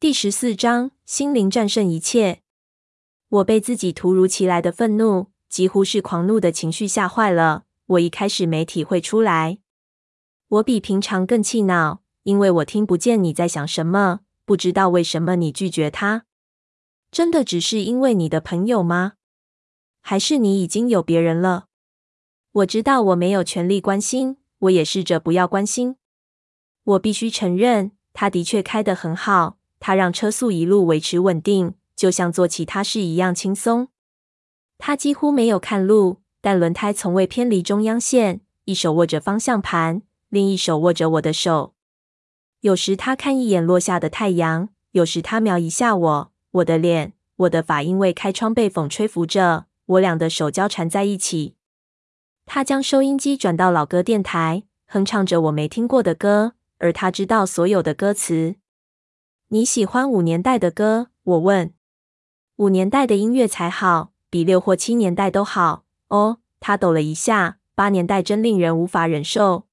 [0.00, 2.40] 第十四章，心灵战胜一切。
[3.28, 7.64] 我被自己突如其来的愤怒，几乎是狂怒的情绪吓坏了。
[7.84, 9.58] 我一开始没体会出来，
[10.48, 16.24] 我比平常更气恼，因为我听不见你在想什么，不知道为什么你拒绝他。
[17.12, 19.12] 真的只是因为你的朋友吗？
[20.00, 21.66] 还是你已经有别人了？
[22.52, 25.96] 我知道我没有权利关心，我也试着不要关心。
[26.84, 29.58] 我必须承认，他的确开得很好。
[29.80, 33.88] 他让车速一路维持稳定，就像做其他事一样轻松。
[34.78, 38.42] 他几乎没有看路，但轮胎从未偏离中央线。
[38.66, 41.74] 一手握着方向盘，另一手握着我的手。
[42.60, 46.32] 有时他看一眼落下的太阳，有时他瞄一下我。
[46.52, 51.56] 我的脸，我的发因为开窗被风吹拂着，我俩的手交缠在一起。
[52.44, 58.56] 他将收音机转到老歌电台，哼唱着我没听过的歌，而他知道所有的歌词。
[59.52, 61.08] 你喜欢五年代的歌？
[61.24, 61.74] 我问。
[62.54, 65.82] 五年代的音乐才好，比六或七年代都好。
[66.06, 67.58] 哦，他抖了一下。
[67.74, 69.66] 八年代真令人无法忍受。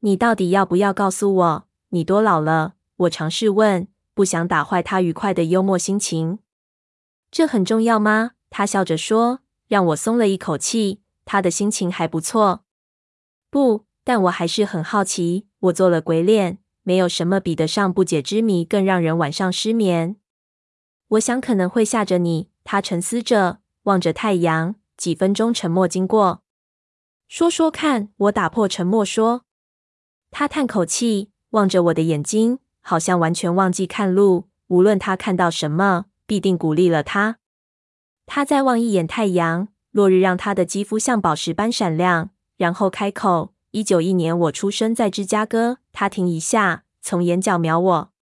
[0.00, 2.74] 你到底要不要告诉我，你多老了？
[2.98, 6.38] 我尝试问，不想打坏他愉快的幽默心情。
[7.32, 8.32] 这很重要吗？
[8.48, 11.00] 他笑着说，让我松了一口气。
[11.24, 12.62] 他的心情还不错。
[13.50, 15.48] 不，但我还是很好奇。
[15.58, 16.58] 我做了鬼脸。
[16.84, 20.16] 没有什么比得上不解之谜更让人晚上失眠。
[21.08, 22.48] 我想可能会吓着你。
[22.62, 24.76] 他沉思着，望着太阳。
[24.96, 26.42] 几分钟沉默经过。
[27.26, 29.44] 说说看，我打破沉默说。
[30.30, 34.48] 他叹口气，望着我的眼睛，好像完全忘记看路。
[34.68, 37.38] 无论他看到什么，必定鼓励了他。
[38.26, 43.53] 他再望一眼太阳，落日让他的肌肤像宝石般闪亮，然后开口。
[43.74, 45.78] 一九一年，我出生在芝加哥。
[45.92, 48.12] 他停一下，从眼角瞄我。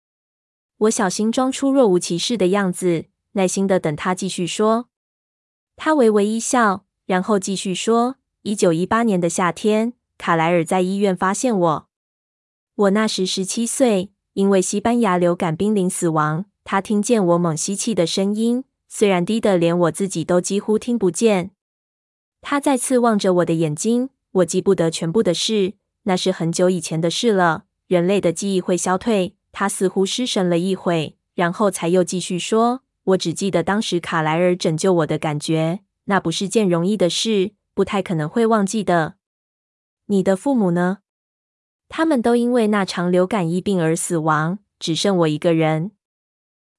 [0.77, 4.87] 我小心装出若无其事的样子，耐心的等他继续说。
[5.75, 11.87] 他微微一笑，然后继续说：“一九一八年的夏天，卡莱尔在医院发现我。
[12.73, 16.45] 我那时十七岁，因为西班牙流感濒临死亡。
[16.63, 21.51] 他听见我猛吸气的声音，虽然低得连我自己都几乎听不见。
[22.41, 25.73] 他再次望着我的眼睛。”我记不得全部的事，
[26.03, 27.65] 那是很久以前的事了。
[27.87, 29.35] 人类的记忆会消退。
[29.55, 32.81] 他似乎失神了一会，然后才又继续说
[33.13, 39.13] ：“我只记得当时卡莱尔拯救我的感觉，那不是件容易的事，不太可能会忘记的。”
[40.07, 40.97] 你的父母呢？
[41.87, 45.91] 他们都因为那场流感疫病而死亡，只剩我一个人。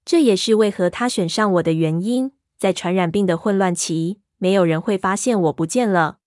[0.05, 2.33] 这也是为何他选上我的原因。
[2.59, 6.19] 在传染病的混乱期，没有人会发现我不见了。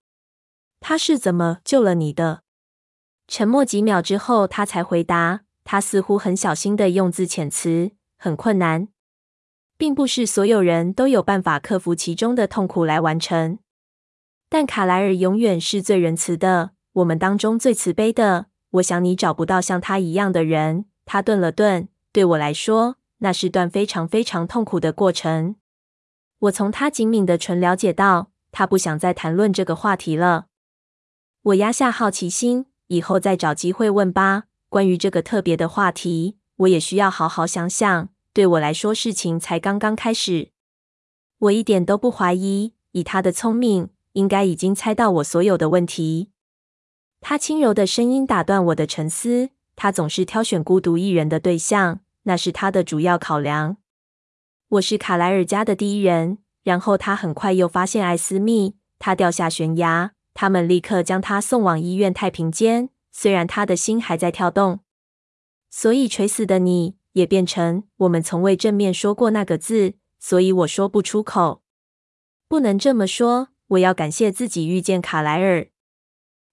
[0.80, 2.42] 他是怎么救了你的？
[3.28, 5.42] 沉默几秒之后，他才回答。
[5.64, 8.88] 他似乎很小心地用字遣词，很困难，
[9.78, 13.60] 并不是所有人都有办法克服其中的痛苦来完成。
[14.48, 18.46] 但卡莱尔永远是最仁慈的，我们当中最慈悲的。
[18.72, 20.86] 我想你找不到像他一样的人。
[21.06, 25.58] 他顿了顿，对我来说，那是段非常非常痛苦的过程。
[26.40, 30.46] 我从他紧抿的唇了解到，他不想再谈论这个话题了。
[31.48, 34.44] 我压下好奇心，以后再找机会问吧。
[34.68, 38.10] 关于这个特别的话题，我也需要好好想想。
[38.34, 40.50] 对我来说，事情才刚刚开始。
[41.40, 46.32] 我一点都不怀疑，以他的聪明，应该已经猜到我所有的问题。
[47.22, 49.52] 他轻柔的声音打断我的沉思。
[49.78, 53.78] 他总是挑选孤独一人的对象，那是他的主要考量。
[54.68, 56.40] 我是卡莱尔家的第一人。
[56.64, 60.12] 然后他很快又发现艾斯密，他掉下悬崖。
[60.40, 64.82] 他们立刻将他送往医院太平间，虽然他的心还在跳动。
[65.72, 71.64] 所以垂死的你也变成我们从未正面说过那个字，所以我说不出口。
[72.48, 75.70] 不能这么说，我要感谢自己遇见卡莱尔。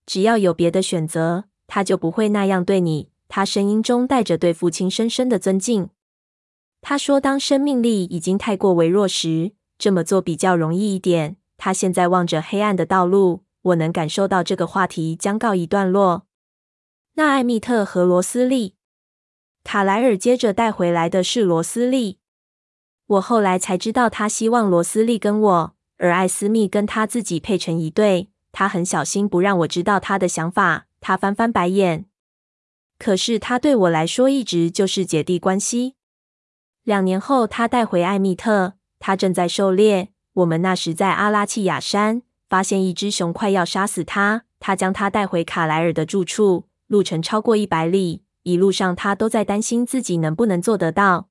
[0.06, 3.11] 只要有别的选择，他就不会那样对你。
[3.28, 5.91] 他声音中带着对父亲深深的尊敬。
[6.81, 13.43] 他说：“当生命力已经太过微弱时，这么做比较容易一点。”他现在望着黑暗的道路。
[13.65, 16.27] 我能感受到这个话题将告一段落。
[17.15, 18.77] 那艾蜜特和罗斯利，
[19.63, 22.19] 卡莱尔接着带回来的是罗斯利。
[23.07, 28.31] 我后来才知道，他希望罗斯利跟我，而艾斯密跟他自己配成一对。
[28.51, 30.87] 他很小心不让我知道他的想法。
[31.01, 32.07] 他翻翻白眼。
[32.99, 35.97] 可是他对我来说一直就是姐弟关系。
[36.83, 40.11] 两年后，他带回艾蜜特，他正在狩猎。
[40.33, 42.22] 我们那时在阿拉契亚山。
[42.48, 46.64] 发现一只熊快要杀死他，他将他带回卡莱尔的住处。
[46.86, 51.28] 路程超过一百里，一路上他都在担心自己能不能做得到。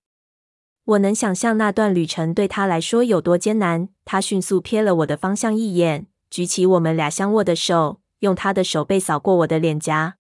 [0.86, 3.88] 我能想象那段旅程对他来说有多艰难。
[4.04, 10.16] 他迅速瞥了我的方向一眼，举起我们俩相握的手，用他的手背扫过我的脸颊。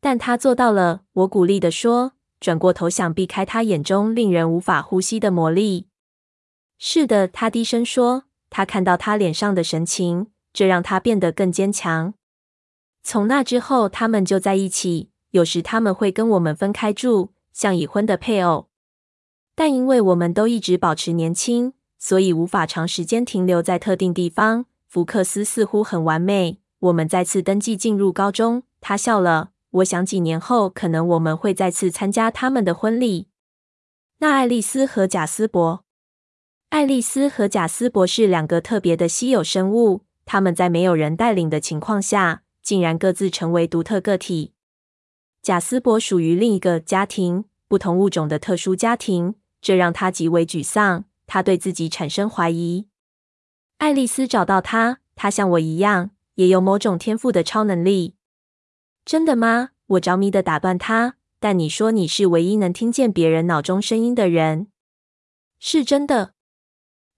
[0.00, 5.86] 但他做到了，我鼓励地说，转过头想避开他眼中令人无法呼吸的魔力。
[6.76, 12.12] 是的，他低声说，他看到他脸上的神情，这让他变得更坚强。
[13.02, 15.08] 从那之后，他们就在一起。
[15.30, 18.68] 有时他们会跟我们分开住，像已婚的配偶。
[19.54, 24.66] 但因为我们都一直保持年轻，所以无法长时间停留在特定地方。
[24.88, 26.58] 福克斯似乎很完美。
[26.80, 28.64] 我们再次登记进入高中。
[28.80, 29.50] 他笑了。
[29.70, 33.28] 我想几年后，可能我们会再次参加他们的婚礼。
[34.18, 35.84] 那爱丽丝和贾斯伯，
[36.70, 40.04] 爱丽丝和贾斯伯是两个特别的稀有生物。
[40.24, 44.52] 他们在没有人带领的情况下，竟然各自成为独特个体。
[45.42, 51.06] 贾斯博属于另一个家庭，不同物种的特殊家庭，这让他极为沮丧。
[51.26, 52.86] 他对自己产生怀疑。
[53.78, 58.14] 爱丽丝找到他，他像我一样，也有某种天赋的超能力。
[59.04, 59.70] 真的吗？
[59.86, 61.16] 我着迷的打断他。
[61.40, 64.68] 但你说你是唯一能听见别人脑中声音的人，
[65.58, 66.34] 是真的。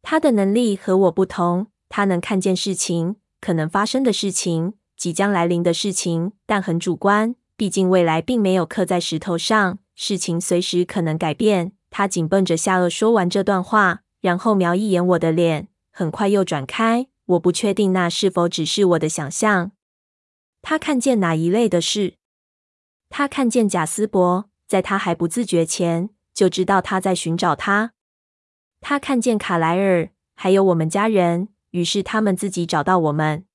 [0.02, 7.34] 他的能力和我不同，他能看见事情，可能发生的事情，即将来临的事情，但很主观。
[7.56, 11.72] 毕竟未来并没有刻在石头上，事情随时可能改变。
[11.90, 17.06] 他紧绷着下颚说完这段话，然后瞄一眼我的脸，很快又转开。
[17.26, 19.72] 我不确定那是否只是我的想象。
[20.60, 22.14] 他看见哪一类的事？
[23.08, 27.92] 他看见贾斯伯，在他还不自觉前就知道他在寻找他。
[28.82, 33.46] 他看见卡莱尔，还有我们家人，于是他们自己找到我们。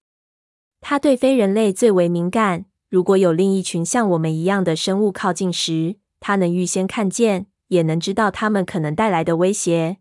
[0.80, 2.66] 他对非人类最为敏感。
[2.90, 9.98] 如果有另一群像我们一样的生物靠近时，他能预先看见，也能知道他们可能带来的威胁。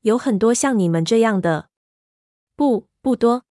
[0.00, 1.68] 有很多像你们这样的，
[2.56, 3.44] 不，不多，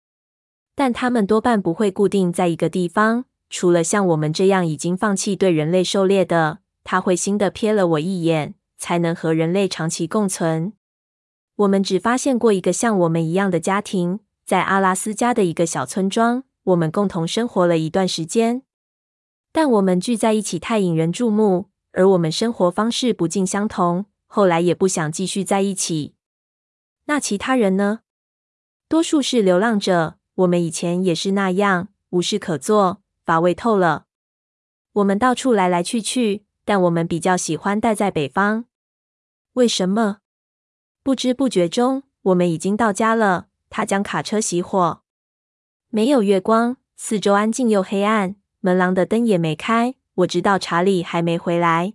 [0.73, 3.25] 但他们多半不会固定在一个地方。
[3.49, 10.71] 除了像我们这样已经放弃对人类狩猎的，他会心的瞥了我一眼，才能和人类长期共存。
[11.57, 16.43] 我们只发现过一个像我们一样的家庭，在阿拉斯加的一个小村庄。
[16.65, 18.61] 我们共同生活了一段时间，
[19.53, 24.05] 但我们聚在一起太引人注目，而我们生活方式不尽相同。
[24.27, 26.13] 后来也不想继续在一起。
[27.05, 28.01] 那其他人呢？
[28.89, 30.17] 多数是流浪者。
[30.35, 34.05] 我们以前也是那样，无事可做，乏味透了。
[34.91, 38.65] 我们到处来来去去，但我们比较喜欢待在北方。
[39.53, 40.17] 为什么？
[41.07, 43.47] 不知不觉中，我们已经到家了。
[43.69, 45.03] 他将卡车熄火。
[45.89, 49.95] 没有月光，四周安静又黑暗，门廊的灯也没开。
[50.15, 51.93] 我知道查理还没回来。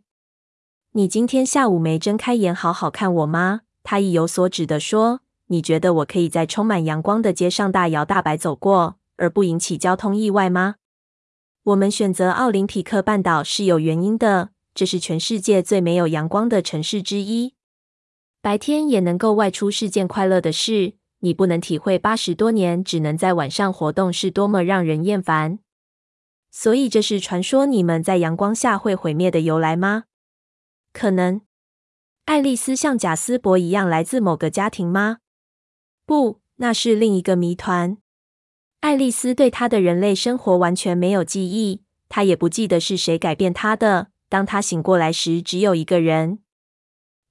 [0.92, 3.60] 你今天下午没睁开眼好好看我吗？
[3.82, 10.76] 他意有所指地说：“你觉得我可以在充满阳光的街上大摇大摆走过，而不引起交通意外吗？”
[11.64, 17.52] 我们选择奥林匹克半岛是有原因的，这是全世界最没有阳光的城市之一。
[18.42, 20.94] 白天也能够外出是件快乐的事。
[21.20, 25.60] 你不能体会八十多年只能在晚上活动是多么让人厌烦，
[26.50, 30.04] 所以这是传说你们在阳光下会毁灭的由来吗？
[30.92, 31.42] 可能。
[32.24, 35.18] 爱丽丝像贾斯伯一样来自某个家庭吗？
[36.04, 37.98] 不，那是另一个谜团。
[38.80, 44.08] 爱丽丝对她的人类生活完全没有记忆，她也不记得是谁改变她的。
[44.28, 46.40] 当她醒过来时，只有一个人。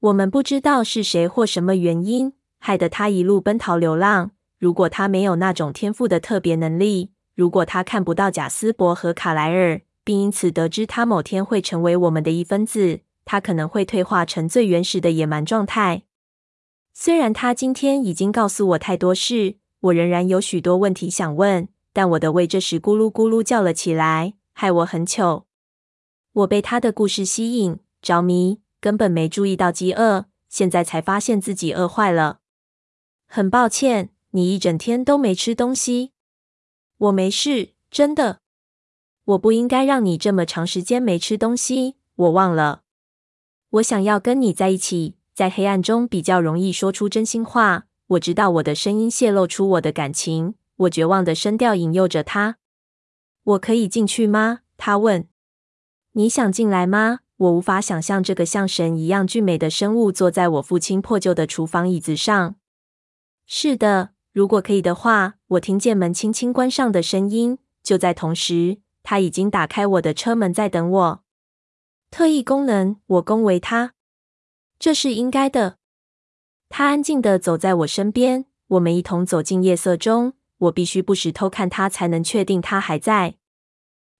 [0.01, 2.34] 我们不知道是谁或什么原因。
[2.63, 4.31] 害得他一路奔逃流浪。
[4.60, 16.03] 如果他没有那种天赋的特别能力，如果他看不到贾斯伯和卡莱尔，并因此得知他某天会成为我们的一分子，他可能会退化成最原始的野蛮状态。
[16.93, 21.67] 虽然他今天已经告诉我太多事，我仍然有许多问题想问。
[21.93, 25.46] 但我的胃这时咕噜咕噜叫了起来，害我很糗。
[26.34, 32.39] 我被他的故事吸引，着迷，根本没注意到饥饿，现在才发现自己饿坏了。
[33.27, 36.11] 很抱歉，你一整天都没吃东西。
[36.97, 38.39] 我没事，真的。
[39.23, 41.95] 我不应该让你这么长时间没吃东西。
[42.15, 42.81] 我忘了。
[43.69, 47.85] 我想要跟你在一起，在黑暗中比较容易说出真心话。
[48.07, 50.55] 我知道我的声音泄露出我的感情。
[50.75, 52.57] 我绝望的声调引诱着他。
[53.43, 54.61] 我可以进去吗？
[54.75, 55.27] 他问。
[56.13, 57.19] 你想进来吗？
[57.41, 62.55] 我无法想象这个像神一样俊美的生物坐在我父亲破旧的厨房椅子上。
[63.48, 67.57] 是的，如果可以的话，我听见门轻轻关上的声音。
[67.81, 71.24] 就在同时，他已经打开我的车门，在等我。
[72.12, 73.93] 特异功能，我恭维他。
[74.77, 75.77] 这是应该的。
[76.69, 80.33] 他安静地走在我身边，我们一同走进夜色中。
[80.60, 83.38] 我必须不时偷看他，才能确定他还在。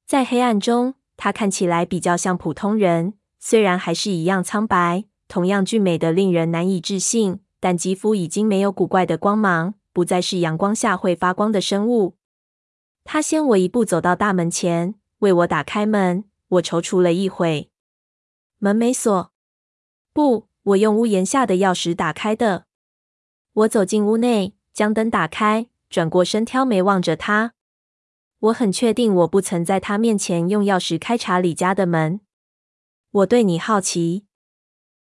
[0.08, 12.16] 在黑暗中，他看起来比较像普通人，虽然还是一样苍白，同样俊美的令人难以置信，但肌肤已经没有古怪的光芒，不再是阳光下会发光的生物。
[13.04, 16.24] 他先我一步走到大门前，为我打开门。
[16.48, 17.70] 我踌躇了一会，
[18.58, 19.32] 门没锁。
[20.12, 22.66] 不，我用屋檐下的钥匙打开的。
[23.54, 25.68] 我走进屋内，将灯打开。
[25.88, 27.54] 转过身，挑眉望着他。
[28.41, 32.21] 我很确定，我不曾在他面前用钥匙开查李家的门。
[33.12, 34.25] 我对你好奇，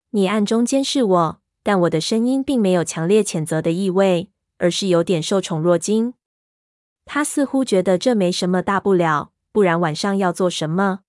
[0.10, 6.15] 你暗中监视我，但我的声音并没有强烈谴责的意味，而是有点受宠若惊。
[7.06, 11.01] 他似乎觉得这没什么大不了，不然晚上要做什么？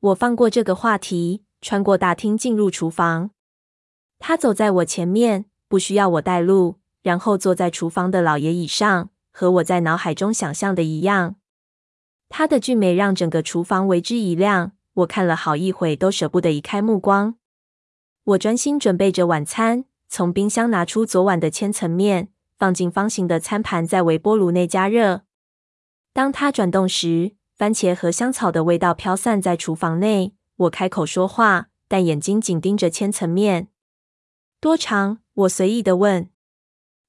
[0.00, 3.30] 我放过这个话题，穿过大厅进入厨房。
[4.18, 6.76] 他走在我前面，不需要我带路。
[7.02, 11.36] 然后坐在厨房的老爷椅上，和我在脑海中想象的一样。
[12.28, 14.72] 他的俊美让整个厨房为之一亮。
[14.94, 17.36] 我看了好一会，都舍不得移开目光。
[18.24, 25.22] 我专心准备着晚餐，从冰箱拿出昨晚的千层面，放进方形的餐盘，在微波炉内加热。
[26.12, 30.34] 当它转动时，番茄和香草的味道飘散在厨房内。
[30.56, 33.68] 我开口说话，但眼睛紧盯着千层面。
[34.60, 35.20] 多长？
[35.34, 36.28] 我随意的问。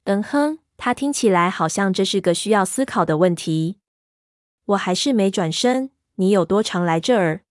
[0.04, 3.79] 嗯哼，他听起来好像这是个需要思考的问题。
[4.70, 5.90] 我还是没转身。
[6.16, 7.42] 你有多常来这儿？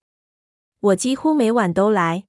[0.80, 2.26] 我几乎每晚都来。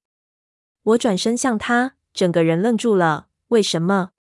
[0.82, 3.28] 我转身向他，整个人愣住了。
[3.50, 4.12] 为什么？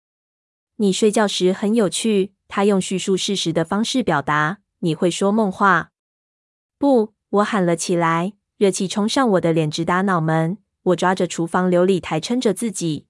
[0.77, 2.35] 你睡觉时很有趣。
[2.49, 4.59] 他用叙述事实的方式表达。
[4.81, 5.91] 你会说梦话。
[6.79, 10.59] 不，我喊了起来，热气冲上我的脸，直打脑门。
[10.83, 13.07] 我抓着厨房琉璃台撑着自己。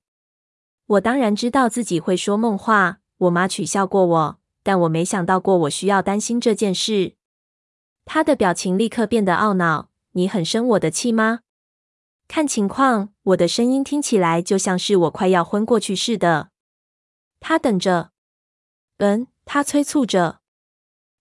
[0.87, 7.17] 我当然知道自己会说梦话，我妈取笑过我，但我没想到过我需要担心这件事。
[8.11, 9.91] 他的表情立刻变得懊恼。
[10.13, 11.41] 你很生我的气吗？
[12.27, 16.49] 看情况，我的声音听起来就像是我快要昏过去似的。
[17.39, 18.13] 他等着。
[18.97, 20.41] 嗯，他催促着。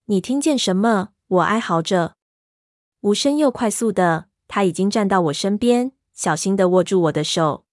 [0.05, 1.09] 你听见什么？
[1.27, 2.15] 我哀嚎着。
[3.01, 7.65] 无声又快速的，他已经站到我身边，小心地握住我的手。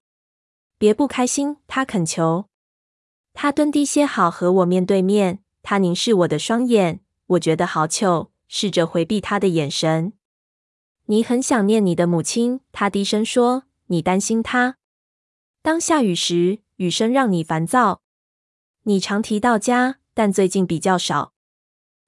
[0.76, 2.46] 别不开心，他恳求。
[3.32, 5.38] 他蹲低些好，和我面对面。
[5.62, 10.12] 他凝视我的双眼，我觉得好糗，试着回避他的眼神。
[11.06, 13.64] 你很想念你的母亲，他低声说。
[13.86, 14.76] 你担心她。
[15.60, 18.00] 当下雨时，雨声让你烦躁。
[18.84, 21.32] 你常提到家，但最近比较少。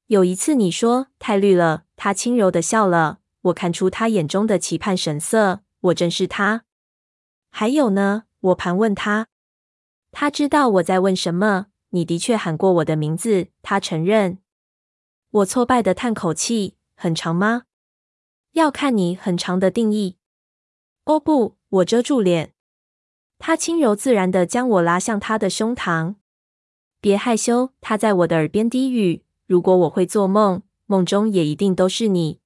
[0.06, 3.18] 有一次你说太绿了，他轻柔地笑了。
[3.42, 5.62] 我看出他眼中的期盼神色。
[5.80, 6.62] 我正是他。
[7.50, 8.22] 还有呢？
[8.38, 9.26] 我盘问他，
[10.12, 11.66] 他知道我在问什么。
[11.90, 14.38] 你的确喊过我的名字，他承认。
[15.36, 16.76] 我挫败的叹口气。
[16.94, 17.64] 很长吗？
[18.52, 20.16] 要看你很长的定义。
[21.04, 22.54] 哦不，我遮住脸。
[23.38, 26.14] 他轻柔自然的将我拉向他的胸膛。
[27.02, 29.24] 别害羞，他在我的耳边低语。
[29.46, 32.40] 如果我会做梦，梦中也一定都是你。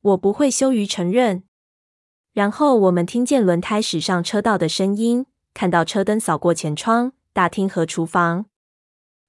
[0.00, 1.42] 我不会羞于承认。
[2.32, 8.46] 然后我们听见轮胎驶上车道的声音，看到车灯扫过前窗、大厅和厨房。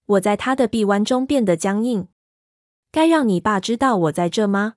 [0.05, 2.07] 我在他的臂弯中变得僵硬。
[2.91, 4.75] 该让你爸知道我在这吗？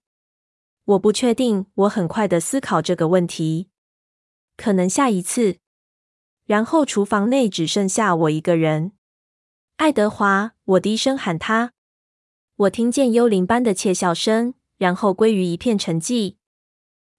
[0.85, 1.67] 我不确定。
[1.75, 3.71] 我很快的思考这个问题。
[4.57, 5.59] 可能下一次。
[6.45, 8.93] 然后厨房内只剩下我一个人。
[9.77, 11.73] 爱德华，我低声喊他。
[12.57, 16.37] 我听见幽灵般的窃笑声，然后归于一片沉寂。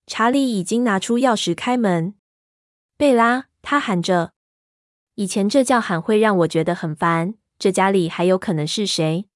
[0.06, 2.14] 查理已经拿出钥匙开门。
[2.96, 4.34] 贝拉，他喊着。
[5.16, 7.36] 以前这叫喊会让我觉得很烦。
[7.58, 9.28] 这家里还有可能是谁？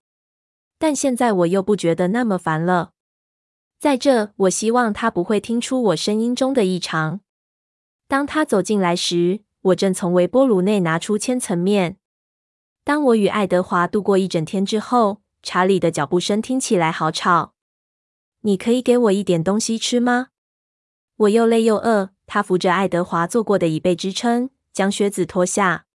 [0.78, 2.92] 但现在我又不觉得那么烦了。
[3.80, 7.22] 在这，我希望他不会听出我声音中的异常。
[8.08, 11.98] 当他走进来时，我正从微波炉内拿出千层面。
[12.84, 17.54] 当我与爱德华度过一整天之后，查理的脚步声听起来好吵。
[18.42, 20.30] 你可以给我一点东西吃吗？
[21.18, 25.86] 我又累又饿，他扶着爱德华坐过的椅背支撑，将靴子脱下。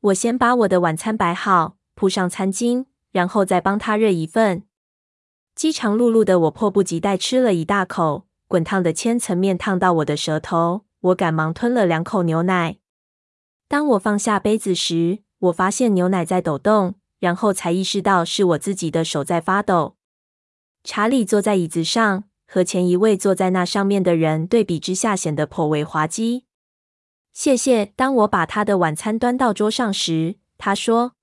[0.00, 4.64] 我先把我的晚餐摆好，铺上餐巾，然后再帮他热一份。
[5.54, 12.76] 饥肠辘辘的我迫不及待吃了一大口，滚烫的千层面烫到我的舌头，我赶忙吞了两口牛奶。
[13.68, 19.96] 当我放下杯子时，我发现牛奶在抖动，然后才意识到是我自己的手在发抖。
[20.84, 22.24] 查理坐在椅子上。
[22.48, 26.44] 和前一位坐在那上面的人对比之下，显得颇为滑稽。
[27.32, 27.86] 谢谢。
[27.96, 31.14] 当我把他的晚餐端到桌上时，他说：“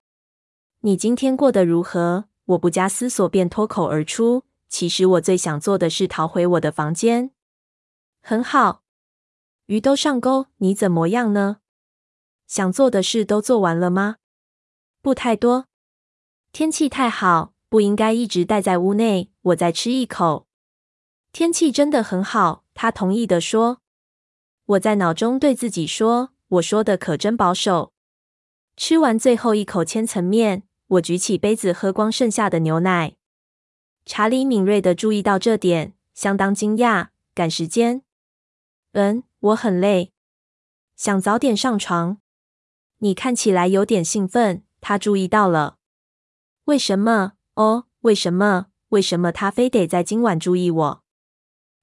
[0.84, 7.30] 你今天过得如何？”我不加思索便脱口而出：“其实我最想做的是逃回我的房间。”
[8.20, 8.82] 很好，
[9.64, 11.60] 鱼都上钩，你怎么样呢？
[12.46, 14.16] 想做的事都做完了吗？
[15.00, 15.68] 不太多。
[16.52, 19.30] 天气太好，不应该一直待在屋内。
[19.40, 20.46] 我再吃一口。
[21.32, 23.80] 天气真的很好，他同意的说。
[24.66, 27.94] 我在脑中对自己说：“我说的可真保守。”
[28.76, 33.16] 吃完最后一口千层面，我举起杯子喝光剩下的牛奶。
[34.04, 37.08] 查理敏锐地注意到这点，相当惊讶。
[37.34, 38.02] 赶时间。
[38.92, 40.12] 嗯，我很累，
[40.94, 42.18] 想早点上床。
[42.98, 45.78] 你看起来有点兴奋，他注意到了。
[46.66, 47.32] 为什么？
[47.54, 48.66] 哦，为什么？
[48.90, 51.02] 为什么他非得在今晚注意我？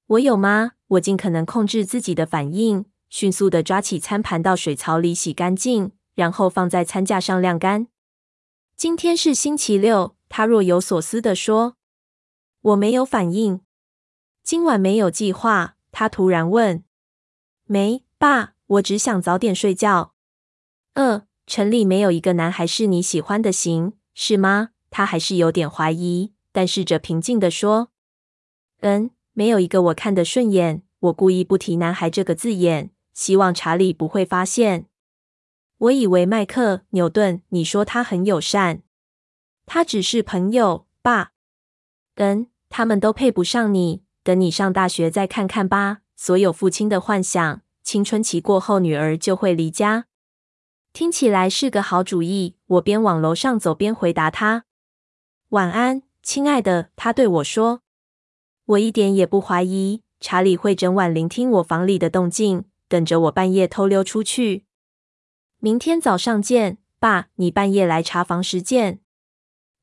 [0.05, 0.73] 我有吗？
[0.87, 7.87] 我尽可能控制自己的反应，迅速地抓起餐盘到水槽里洗干净，然后放在餐架上晾干。
[8.81, 11.75] 今天是星期六，他若有所思地说。
[12.61, 13.61] 我没有反应。
[14.41, 16.83] 今晚没有计划，他突然问。
[17.65, 20.15] 没，爸，我只想早点睡觉。
[20.95, 24.69] 呃，城里没有一个男孩是你喜欢的型，是吗？
[24.89, 27.89] 他还是有点怀疑，但试着平静地说
[28.81, 34.87] ：“嗯，没有一个我看得顺眼。”我故意不提“男孩”这个字眼，希望查理不会发现。
[35.81, 38.83] 我以为麦克·纽顿，你说他很友善，
[39.65, 41.31] 他只是朋友，爸。
[42.17, 44.03] 嗯，他们都配不上你。
[44.23, 46.01] 等你上大学再看看吧。
[46.15, 50.05] 所有父亲的幻想，青春期过后，女儿就会离家。
[50.93, 52.57] 听起来是个好主意。
[52.67, 54.65] 我边往楼上走边回答他
[55.49, 57.81] ：“晚安，亲爱的。”他对我说
[58.65, 64.65] ：“我一点也不怀疑查理会整晚聆听我房里的动静，等着我半夜偷溜出去。
[65.63, 67.27] 明天早上见，爸。
[67.35, 68.99] 你半夜来查房时见。”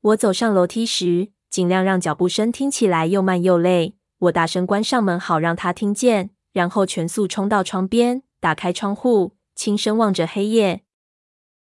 [0.01, 3.95] 我走上楼梯时，尽量让脚步声听起来又慢又累。
[4.17, 10.83] 我大声关上门，好让他听见，然后全速冲到窗边，打开窗户，轻声望着黑夜。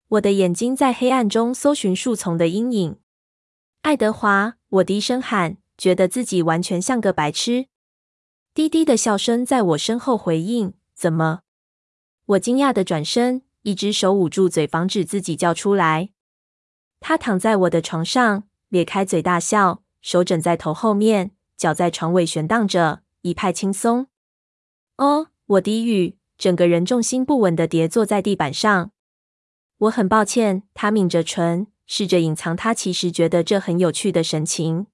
[0.09, 2.97] 我的眼睛在黑暗中搜寻树丛的阴影。
[3.83, 7.67] 爱德华，我低声喊，觉得自己完全像个白痴。
[8.55, 10.73] 低低的笑声在我身后回应。
[10.95, 11.41] 怎么？
[12.25, 16.11] 我惊讶的转身，一只手捂住嘴，防止自己叫出来。
[17.01, 21.33] 他躺在我的床上，咧开嘴大笑，手枕在头后面。
[21.57, 24.07] 脚在床尾悬荡着，一派轻松。
[24.99, 28.93] 哦，我低语，整个人重心不稳地跌坐在地板上。
[29.79, 30.63] 我很抱歉。
[30.73, 34.87] 他抿着唇，试着隐藏他其实觉得这很有趣的神情。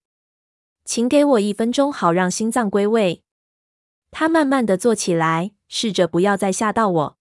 [0.87, 3.22] 请给我一分钟，好让心脏归位。
[4.11, 7.18] 他慢慢地坐起来，试着不要再吓到我。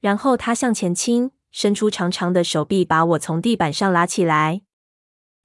[0.00, 4.62] 然后他向前倾，伸出长长的手臂，把我从地板上拉起来。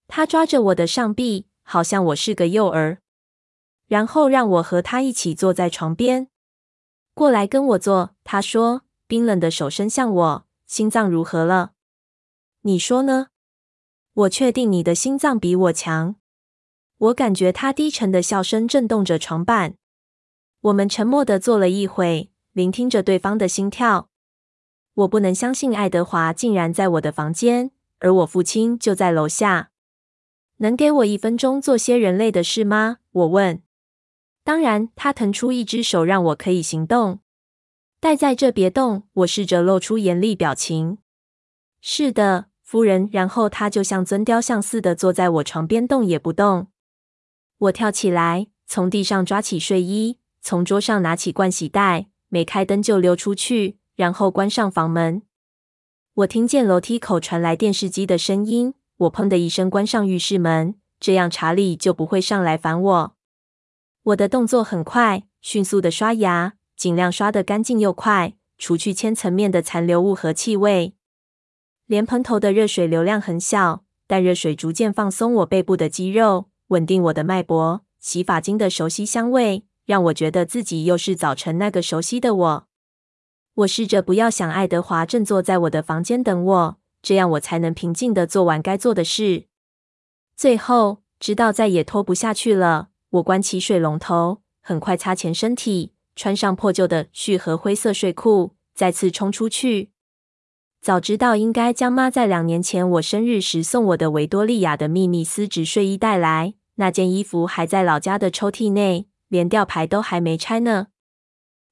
[0.07, 2.99] 他抓着我的上臂，好像我是个幼儿。
[3.87, 6.29] 然后让我和他一起坐在床边。
[7.13, 10.45] 过来跟我坐，他说，冰冷的手伸向我。
[10.65, 11.73] 心脏如何了？
[12.61, 13.27] 你说呢？
[14.13, 16.15] 我确定你的心脏比我强。
[16.97, 19.75] 我感觉他低沉的笑声震动着床板。
[20.61, 24.09] 我们沉默的坐了一会，聆听着对方的心跳。
[24.95, 29.71] 我不能相信爱德华竟然在我的房间，而我父亲就在楼下。
[30.57, 32.99] 能给我一分钟做些人类的事吗？
[33.11, 33.61] 我问。
[34.45, 37.19] 当然，他腾出一只手让我可以行动。
[37.99, 39.03] 待在这，别动。
[39.13, 40.99] 我试着露出严厉表情。
[41.81, 43.09] 是的，夫人。
[43.11, 46.67] 然后他就像尊雕像似的坐在我床边，动也不动。
[47.57, 55.21] 我跳起来，从地上抓起睡衣，从桌上拿起盥洗袋，没开灯就溜出去，然后关上房门。
[56.13, 58.73] 我听见楼梯口传来电视机的声音。
[58.97, 63.15] 我砰的一声关上浴室门，这样查理就不会上来烦我。
[64.03, 70.93] 我的动作很快，迅速的刷牙，尽量刷得干净又快，除去千层面的残留物和气味。
[71.87, 77.81] 莲蓬头的热水流量很小，但热水逐渐放松我背部的肌肉，稳定我的脉搏。
[77.99, 82.67] 洗发精的熟悉香味让我觉得自己又是早晨那个熟悉的我。
[83.55, 89.45] 我试着不要想爱德华正坐在我的房间等我，这样我才能平静地做完该做的事。
[90.35, 92.89] 最后，直到再也拖不下去了。
[93.11, 99.91] 我关起水龙头，很快擦干身体，穿上破旧的絮和灰色睡裤，再次冲出去。
[100.81, 110.87] 早知道应该将妈在两年前我生日时送我的维多利亚的秘密丝质睡衣带来，那件衣服还在老家的抽屉内，连吊牌都还没拆呢。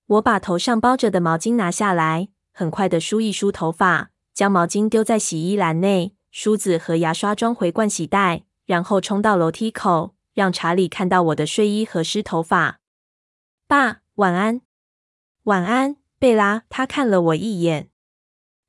[0.05, 12.79] 我把头上包着的毛巾拿下来，很快的梳一梳头发，将毛巾丢在洗衣篮内，梳子和牙刷装回盥洗袋，然后冲到楼梯口，让查理看到我的睡衣和湿头发。
[13.67, 14.61] 爸，晚安。
[15.43, 16.63] 晚安，贝拉。
[16.69, 17.89] 他看了我一眼，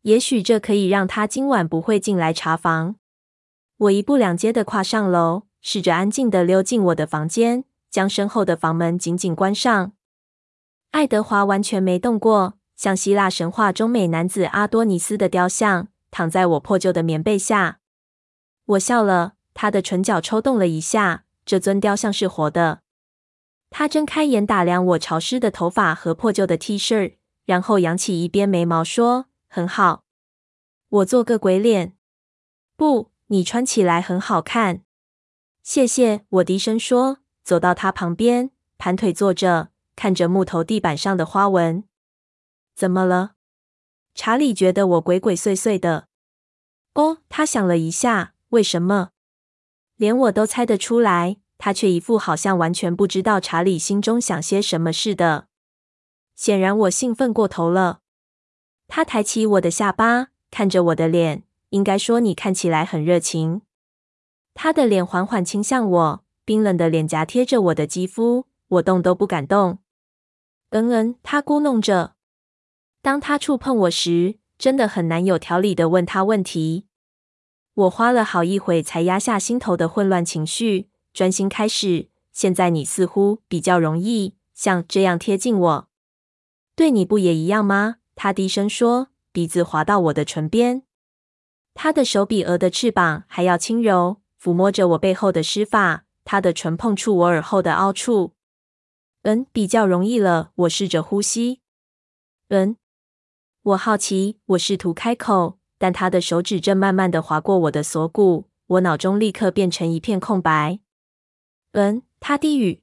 [0.03, 2.95] 也许这可以让他今晚不会进来查房。
[3.77, 9.93] 我一步两阶的跨上楼，试着安静地溜进我的房间，将身后的房门紧紧关上。
[10.95, 17.81] 爱德华完全没动过，像希腊神话中美男子阿多尼斯的雕像，躺在我破旧的棉被下。
[18.65, 21.25] 我笑了，他的唇角抽动了一下。
[21.45, 22.83] 这尊雕像是活的。
[23.71, 30.05] 他睁开眼打量我潮湿的头发和破旧的 T 恤，然后扬起一边眉毛说：“很好。”
[30.89, 31.95] 我做个鬼脸。
[32.77, 34.83] 不，你穿起来很好看。
[35.61, 39.71] 谢谢，我低声说，走到他旁边，盘腿坐着。
[39.97, 41.85] 看着木头地板上的花纹，
[42.75, 43.33] 怎么了？
[44.15, 46.09] 查理觉得我鬼鬼祟祟的。
[46.95, 49.11] 哦，他想了一下，为什么？
[49.97, 55.49] 连我都猜得出来，他却一副好像完全不知道查理心中想些什么似的。
[56.35, 58.01] 显然我兴奋过头了。
[58.89, 63.63] 他抬起我的下巴，看着我的脸，应该说你看起来很热情。
[64.53, 69.79] 他的脸缓缓倾向我，冰冷的脸颊贴着我的肌肤，我动都不敢动。
[70.75, 72.17] 嗯嗯，他咕哝着。
[73.01, 76.89] 当他触碰我时，真的很难有条理地问他问题。
[77.75, 82.09] 我花了好一会才压下心头的混乱情绪，专心开始。
[82.33, 85.89] 现在你似乎比较容易像这样贴近我，
[86.75, 87.99] 对你不也一样吗？
[88.17, 90.83] 他低声说，鼻子滑到我的唇边。
[91.73, 96.05] 他的手比鹅的翅膀还要轻柔，抚摸着我背后的湿发。
[96.25, 98.33] 他的唇碰触我耳后的凹处。
[99.25, 100.53] 嗯，比较容易了。
[100.55, 101.61] 我试着呼吸。
[102.49, 102.77] 嗯，
[103.63, 110.79] 我好奇，我试图开口，但他的手指正慢慢的划过我的锁骨，我脑中立刻变成一片空白。
[111.73, 112.83] 嗯，他低语。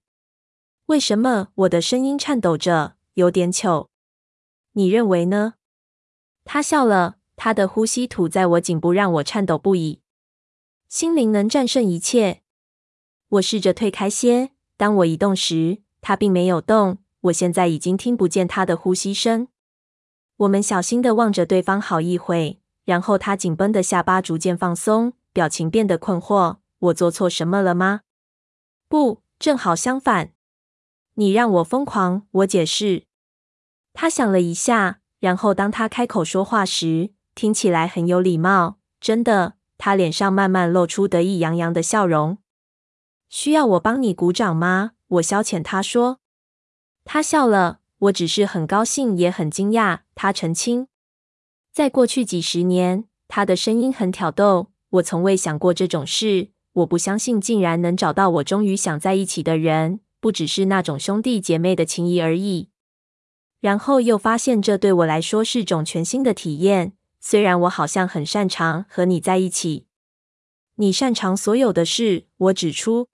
[0.88, 1.50] 为什么？
[1.54, 3.90] 我的声音颤抖着，有点糗。
[4.74, 5.54] 你认为呢？
[6.44, 10.02] 他笑了，他的呼吸吐在我颈部，让我颤抖不已。
[10.90, 12.42] 心灵能战胜一切。
[13.30, 15.84] 我试着退开些，当我移动时。
[16.02, 19.48] 他并没有动，我现在已经听不见他的呼吸声。
[20.38, 26.58] 我们小心地望着对方好一会，然后他紧绷的下巴逐渐放松，表情变得困惑。
[26.80, 28.02] 我做错什么了吗？
[28.88, 30.32] 不，正好相反。
[31.14, 32.26] 你让我疯狂。
[32.32, 33.04] 我解释。
[33.94, 38.80] 他想了一下，然后当他开口说话时，听起来很有礼貌。
[39.00, 42.40] 真的，他脸上慢慢露出得意洋洋的笑容。
[43.30, 44.94] 需要我帮你鼓掌吗？
[45.12, 46.20] 我消遣他说，
[47.04, 47.80] 他笑了。
[48.00, 50.00] 我只是很高兴，也很惊讶。
[50.16, 50.88] 他澄清，
[51.72, 54.72] 在过去几十年，他的声音很挑逗。
[54.90, 56.52] 我从未想过这种事。
[56.74, 62.70] 我不相信，竟然能找到我终于想在一起的人，不只是那种兄弟姐妹的情谊而已。
[63.60, 66.94] 然后又发现，这对我来说是种全新的体验。
[67.20, 69.86] 虽然我好像很擅长和你在一起，
[70.76, 72.28] 你擅长所有的事。
[72.38, 73.10] 我指出，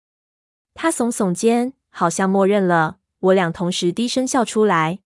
[0.73, 1.73] 他耸耸肩。
[1.95, 4.99] 好像默认了，我俩同时低声笑出来。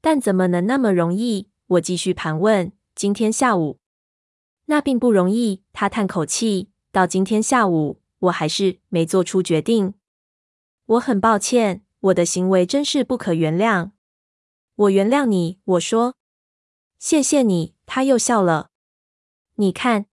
[0.00, 1.48] 但怎么能那么容易？
[1.66, 2.70] 我继续盘问。
[2.94, 3.80] 今天下午，
[4.66, 5.64] 那并不容易。
[5.72, 6.70] 他叹口气。
[6.92, 9.94] 到今天下午，我还是没做出决定。
[10.86, 13.90] 我很抱歉，我的行为真是不可原谅。
[14.76, 16.14] 我原谅你，我说。
[17.00, 17.74] 谢谢你。
[17.84, 18.70] 他又笑了。
[19.56, 20.06] 你看，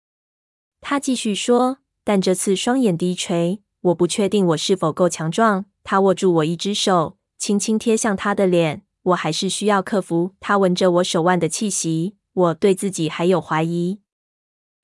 [0.79, 3.61] 他继续说，但这次双眼低垂。
[3.81, 5.65] 我不确定我是否够强壮。
[5.83, 8.83] 他握住我一只手，轻轻贴向他的脸。
[9.03, 10.35] 我还是需要克服。
[10.39, 12.15] 他闻着我手腕的气息。
[12.33, 13.99] 我对自己还有怀疑，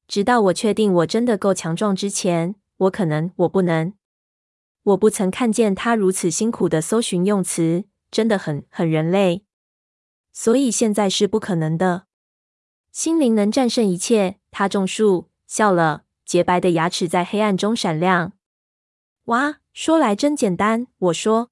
[0.05, 3.93] 直到我确定我真的够强壮之前，我可能，我不能。
[4.83, 9.45] 我不曾看见他如此辛苦的搜寻用词，真的很很人类。
[10.33, 12.07] 所以现在是不可能的。
[12.91, 14.39] 心灵能战胜一切。
[14.51, 18.33] 他种树笑了，洁白的牙齿在黑暗中闪亮。
[19.25, 19.59] 哇！
[19.79, 21.51] 说来真简单，我说。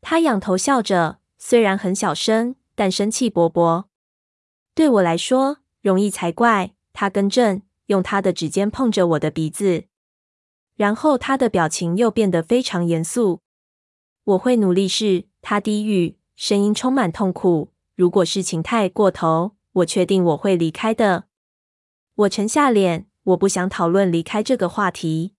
[0.00, 3.84] 他仰头笑着，虽然很小声，但生气勃勃。
[4.74, 6.72] 对我来说，容易才怪。
[6.94, 9.84] 他更正，用他的指尖碰着我的鼻子，
[10.76, 13.42] 然后他的表情又变得非常严肃。
[14.24, 15.26] 我会努力试。
[15.42, 17.74] 他低语，声音充满痛苦。
[17.94, 21.24] 如果事情太过头，我确定我会离开的。
[22.14, 25.33] 我沉下脸，我不想讨论离开这个话题。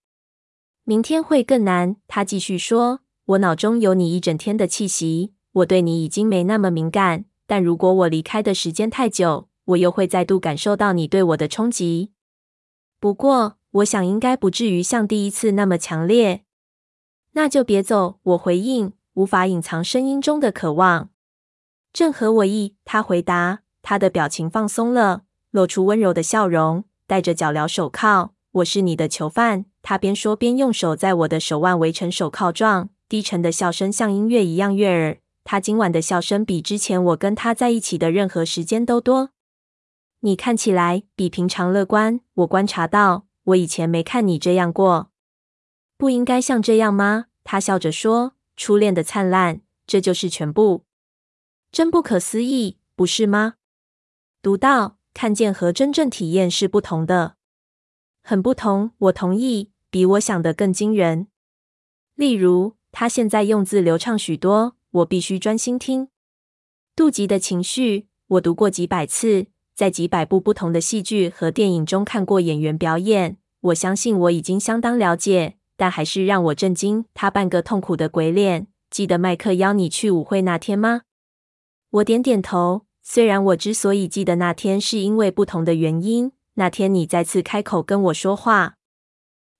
[0.87, 2.99] 明天会更难，他继续说。
[3.25, 7.25] 我脑中有你一整天的气息，我对你已经没那么敏感。
[7.47, 12.11] 但如果我离开的时间太久，我又会再度感受到你对我的冲击。
[12.99, 16.43] 不过，我想应该不至于像第一次那么强烈。
[17.31, 21.09] 那就别走，我回应，无法隐藏声音中的渴望。
[21.91, 23.61] 正合我意，他回答。
[23.81, 28.35] 他的表情放松了，露出温柔的笑容，戴着脚镣手铐。
[28.51, 29.65] 我是你的囚犯。
[29.87, 35.19] 他边说边用手在我的手腕围成手铐状，低沉的笑声像音乐一样悦耳。
[35.43, 39.29] 他今晚的笑声比之前我跟他在一起的任何时间都多。
[40.21, 42.19] 你看起来比平常乐观。
[42.33, 45.11] 我观察到，我以前没看你这样过。
[45.97, 47.25] 不应该像这样吗？
[47.43, 50.85] 他笑着说：“初恋的灿烂，这就是全部。
[51.71, 53.53] 真不可思议，不是吗？”
[54.41, 57.35] 读到，看见和真正体验是不同的，
[58.23, 58.93] 很不同。
[58.97, 61.27] 我同意，比我想的更惊人。
[62.15, 66.09] 例如，他现在用字流畅许多，我必须专心听。
[66.97, 73.37] 妒忌的情绪，我读过几百次，在几百部不同的戏剧和电影中看过演员表演。
[73.61, 77.05] 我相信我已经相当了解，但还是让我震惊。
[77.13, 78.67] 他半个痛苦的鬼脸。
[78.89, 81.03] 记得麦克邀你去舞会那天吗？
[81.91, 82.81] 我点点头。
[83.01, 86.33] 虽然我之所以记得那天，是因为不同的原因。
[86.55, 88.74] 那天你再次开口跟我说话，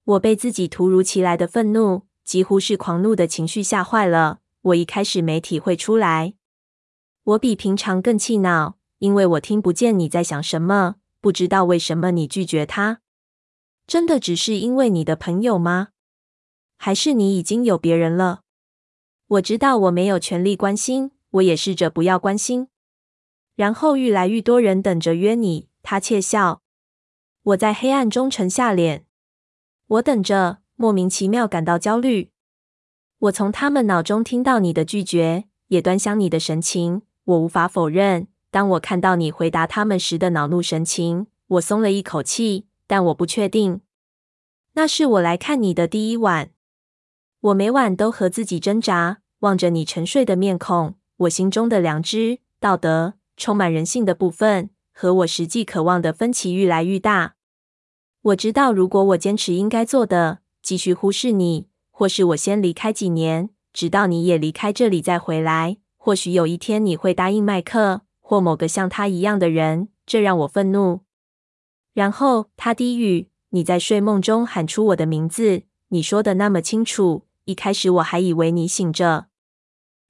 [0.06, 4.40] 我被自己突如其来的愤怒，几乎是狂怒的情绪吓坏了。
[4.62, 6.36] 我一开始没体会出来，
[7.24, 13.02] 我比平常更气恼，因为我听不见你在想什么，不知道为什么你拒绝他。
[13.88, 15.90] 真的只是因为你的朋友吗？
[16.78, 18.42] 还是你已经有别人了？
[19.28, 22.68] 我知道我没有权利关心，我也试着不要关心。
[23.56, 26.62] 然后愈来愈多人等着约你，他窃笑。
[27.44, 29.06] 我在黑暗中沉下脸，
[29.88, 32.32] 我等着，莫名其妙感到焦虑。
[33.20, 37.04] 我从他们脑中听到你的拒绝，也端详你的神情。
[37.24, 42.68] 我无法否认，当我看到你回答他们时的恼怒神情，我松了一口气。
[42.88, 43.82] 但我不确定，
[44.74, 46.52] 那是我来看你的第一晚。
[47.42, 53.16] 我每晚都和自己挣扎，望着你沉睡的面孔，我心中的良知、道德。
[53.38, 57.36] 充满人性的部分和我实际渴望的分歧愈来愈大。
[58.26, 69.90] 我知道，如果我坚持应该做的，继续忽视你，或是我先离开几年，直到你也离开这里再回来，或许有一天你会答应麦克或某个像他一样的人。
[70.08, 71.02] 这让我愤怒。
[71.94, 77.26] 然后他低语：“你在睡梦中喊出我的名字，你说的那么清楚。
[77.44, 79.28] 一开始我还以为你醒着，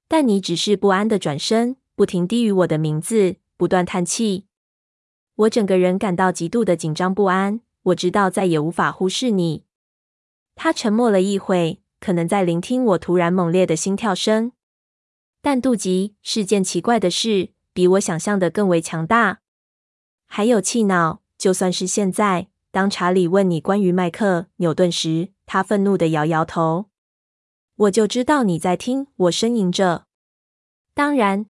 [0.08, 4.44] 但你只是不安地转身。”不停低语我的名字，不断叹气。
[5.34, 7.60] 我整个人感到极度的紧张不安。
[7.86, 9.64] 我知道再也无法忽视你。
[10.54, 14.52] 他沉默了一会，可能在聆听我突然猛烈的心跳声。
[15.40, 19.40] 但妒忌是件奇怪的事，比我想象的更为强大。
[20.26, 26.86] 还有气恼，就算是现在，当查理问你关于麦克纽顿时，他愤怒地摇摇头。
[27.76, 30.06] 我就知道你在听，我呻吟着。
[30.94, 31.46] 当然。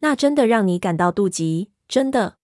[0.00, 1.72] 那真的让你感到妒忌？
[1.88, 2.36] 真的，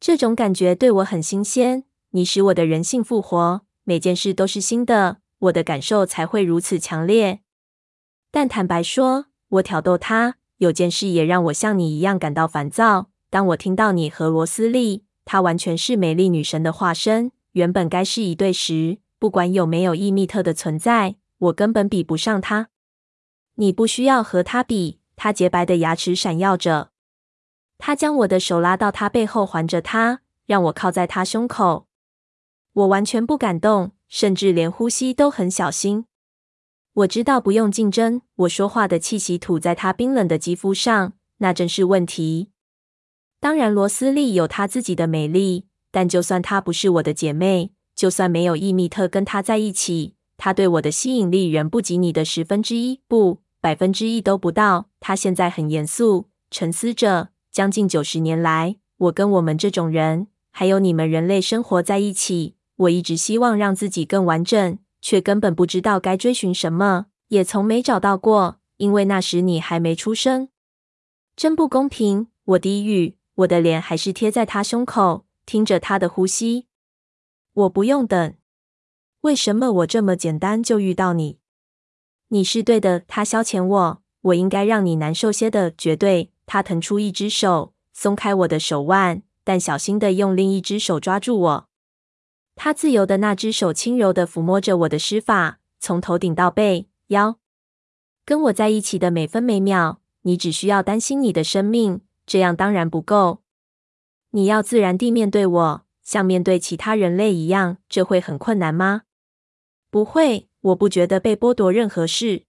[0.00, 1.84] 这种感觉对我很新鲜。
[2.14, 7.40] 你使我的人性复活，每件事都是新的，我的感受才会如此强烈。
[8.30, 13.10] 但坦白说，我挑逗他，有件事也让我像你一样感到烦躁。
[13.30, 22.68] 当我听到你和罗斯利，她完全是美丽女神的化身，原本该是一对时，不管有没有伊密特的存在，我根本比不上她。
[23.56, 25.00] 你不需要和她比。
[25.16, 26.90] 她洁白的牙齿闪耀着。
[27.76, 31.88] 他将我的手拉到他背后，环着他，让我靠在他胸口。
[32.74, 36.04] 我完全不敢动，甚至连呼吸都很小心。
[36.94, 38.22] 我知道不用竞争。
[38.36, 42.50] 我说话的气息吐在他冰冷的肌肤上，那正是问题。
[43.40, 53.00] 当然，罗斯利有她自己的美丽，但就算她不是我的姐妹，就算没有伊密特跟她在一起，她对我的吸引力仍不及你的十分之一。
[53.06, 53.40] 不。
[53.60, 54.90] 百分之一都不到。
[55.00, 57.30] 她现在很严肃，沉思着。
[57.50, 62.56] 将近九十年来，我跟我们这种人，还有你们人类生活在一起。
[62.76, 70.48] 我一直希望让自己更完整，却根本不知道该追寻什么，也从没找到过，因为那时你还没出生。
[71.36, 72.28] 真不公平！
[72.44, 76.66] 我低语，我的脸还是贴在他胸口，听着他的呼吸。
[77.52, 78.34] 我不用等。
[79.20, 81.38] 为什么我这么简单就遇到你？
[82.28, 86.32] 你是对的，他消遣我，我应该让你难受些的，绝对。
[86.46, 91.68] 他腾出一只手，松开我的手腕，但小心的用另一只手抓住我。
[92.56, 97.38] 他自由的那只手轻柔地抚摸着我的丝发，从头顶到背腰。
[98.24, 103.42] 跟我在一起的每分每秒，你只需要担心你的生命，这样当然不够。
[104.30, 109.02] 你要自然地面对我，像面对其他人类一样，这会很困难吗？
[109.90, 112.44] 不会，我不觉得被剥夺任何事。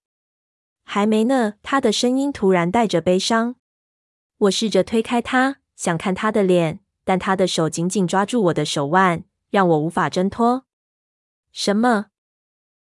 [0.84, 1.54] 还没呢。
[1.62, 3.56] 他的声音突然带着悲伤。
[4.38, 10.64] 我试着推开他，想看他的脸，但他的手紧紧抓住我的手腕，让我无法挣脱。
[11.52, 12.06] 什么？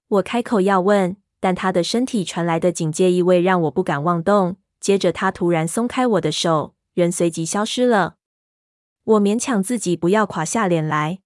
[0.08, 4.58] 我开口要问，但他的身体传来的警戒意味让我不敢妄动。
[4.78, 8.16] 接着，他突然松开我的手，人随即消失了。
[9.04, 11.20] 我勉强自己不要垮下脸来。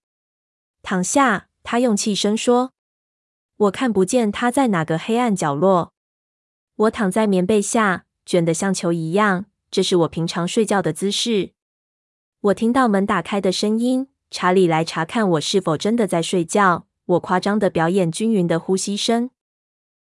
[0.82, 2.72] 躺下，他用气声说。
[3.56, 5.94] 我看不见他在哪个黑暗角落。
[6.76, 9.46] 我躺在棉被下，卷得像球一样。
[9.70, 11.52] 这是我平常睡觉的姿势。
[12.40, 16.86] 我听到门打开的声音，查理来查看我是否真的在睡觉。
[17.06, 19.30] 我夸张地表演均匀的呼吸声。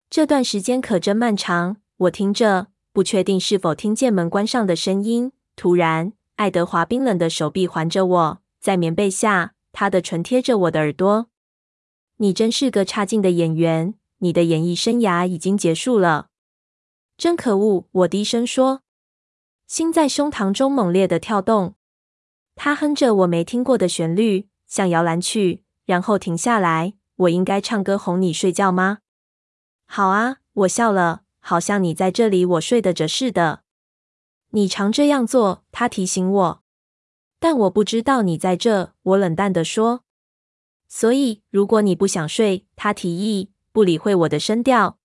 [0.08, 1.76] 这段时间可真漫长。
[1.98, 5.32] 我听着，不确定是否听见门关上的声音。
[5.56, 11.28] 突然，爱德华冰冷的手臂环着我，在棉被下，他的唇贴着我的耳朵。
[12.16, 16.28] 你真是个差劲的演员，你的演艺生涯已经结束了。
[17.18, 17.86] 真可恶！
[17.90, 18.80] 我低声说，
[19.66, 21.74] 心在胸膛中猛烈的跳动。
[22.56, 25.62] 他哼着我没听过的旋律，像摇篮曲。
[25.84, 26.94] 然后停下来。
[27.14, 28.98] 我应该唱歌哄你睡觉吗？
[29.86, 33.62] 好啊，我笑了，好像你在这里，我睡得着似的。
[34.50, 36.62] 你常这样做，他提醒我。
[37.38, 40.02] 但我不知道你在这，我冷淡地说。
[40.88, 44.98] 所以，如果你不想睡，他提议，不理会我的声调。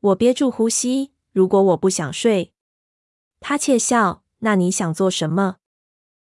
[0.00, 1.12] 我憋住呼吸。
[1.32, 2.52] 如果我不想睡，
[3.40, 4.22] 他窃笑。
[4.40, 5.56] 那你想做什么？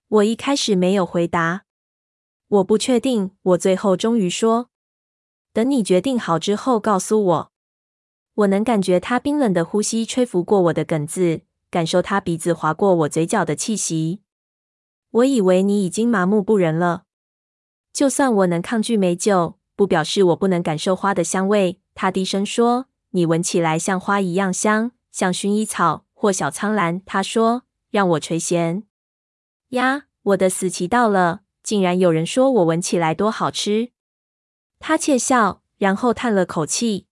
[0.09, 1.65] 我一开始没有回答。
[2.49, 4.71] 我不确定，我最后终于说
[5.53, 7.53] ：“等你决定好之后，告诉我。”
[8.35, 11.41] 我能感觉他冰冷的呼吸吹拂过我的梗子，
[11.71, 14.21] 感受他鼻子划过我嘴角的气息。
[15.11, 17.05] 我以为你已经麻木不仁了。
[17.93, 21.81] 就算我能抗拒美酒，不表示我不能感受花的香味。
[21.95, 28.85] 他低声说：“你闻起来像花一样香，像薰衣草或小苍兰。”他说：“让我垂涎。”
[29.77, 31.43] 呀，我的死期到了。
[31.63, 33.93] 竟然有人说我闻起来多好吃。
[34.79, 37.07] 他窃笑，然后叹了口气。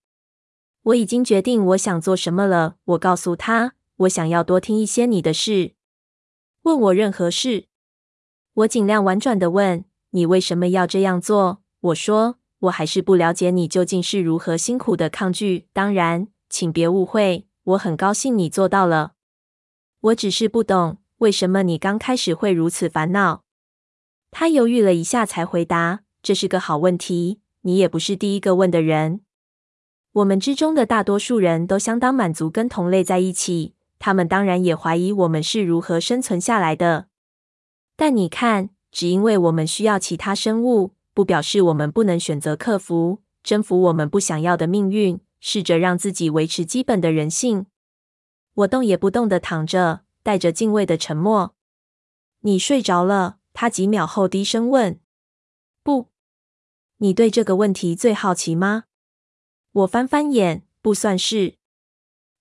[0.83, 2.77] 我已经决定我想做什么了。
[2.85, 5.74] 我告诉他，我想要多听一些你的事。
[6.62, 7.66] 问我任何事。
[8.53, 11.62] 我尽量婉转的问，你为什么要这样做？
[11.81, 15.66] 我说，我还是不了解你究竟是如何辛苦的抗拒。
[15.72, 19.14] 当然，请别误会，我很高兴你做到了。
[20.00, 23.44] 我只是不懂，为什么你刚开始会如此烦恼。
[24.30, 29.22] 他犹豫了一下，才回答：“这是个好问题，你也不是第一个问的人。
[30.12, 37.06] 我们之中的大多数人都相当满足跟同类在一起，他们当然也怀疑我们是如何生存下来的。
[37.96, 47.64] 但你看，只因为我们需要其他生物，不表示我们不能选择克服、征服我们不想要的命运，试着让自己维持基本的人性。”
[48.56, 51.54] 我动也不动地躺着，带着敬畏的沉默。
[52.40, 53.38] 你睡着了。
[53.56, 54.98] 他几秒后低声问
[55.84, 56.08] ：“不，
[56.96, 58.87] 你对这个问题最好奇吗？”
[59.70, 61.54] 我翻翻眼，不算是。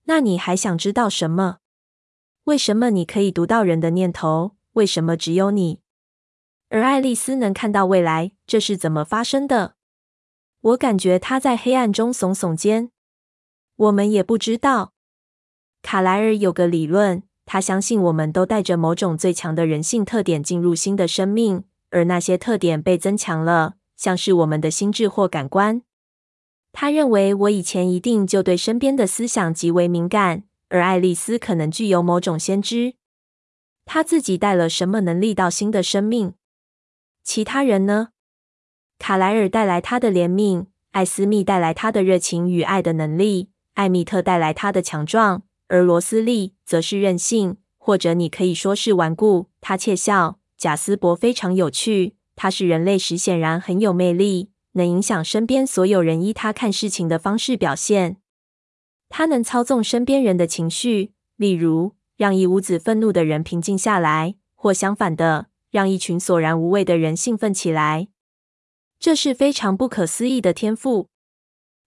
[0.06, 1.58] 那你还想知道什么？
[2.44, 4.56] 为什么你可以读到人的念头？
[4.72, 5.80] 为什么只有你？
[6.68, 8.32] 而爱丽丝能看到未来？
[8.44, 9.76] 这是怎么发生的？
[10.60, 12.90] 我感觉她在黑暗中耸耸肩。
[13.76, 14.94] 我们也不知道。
[15.80, 17.22] 卡莱尔有个理论。
[17.46, 25.82] 他相信我们都带着某种最强的人性特点进入新的生命，而那些特点被增强了，像是我们的心智或感官。
[26.72, 32.94] 他认为我以前一定就对身边的思想极为敏感，而爱丽丝可能具有某种先知。
[33.84, 36.34] 他自己带了什么能力到新的生命？
[37.22, 38.08] 其他人呢？
[38.98, 45.42] 卡莱尔带来他的怜悯，艾斯密带来他的热情与爱的能力，艾米特带来他的强壮。
[45.68, 49.50] 而罗斯利则是任性，或者你可以说是顽固。
[49.60, 50.38] 他窃笑。
[50.56, 58.18] 贾斯伯非常有趣，他是人类时显然很有魅力，能影响身边所有人依他看事情的方式表现。
[59.08, 68.08] 他能操纵身边人的情绪，例如让一屋子愤怒的人平静下来，或相反的，让一群索然无味的人兴奋起来。
[68.98, 71.08] 这是非常不可思议的天赋。